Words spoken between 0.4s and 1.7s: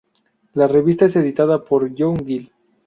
La revista es editada